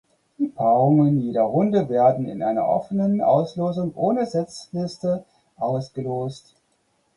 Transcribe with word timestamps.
Die 0.39 0.47
Paarungen 0.47 1.21
jeder 1.21 1.43
Runde 1.43 1.87
werde 1.87 2.23
in 2.23 2.41
einer 2.41 2.65
offenen 2.67 3.21
Auslosung 3.21 3.93
ohne 3.93 4.25
Setzliste 4.25 5.25
ausgelost. 5.57 6.55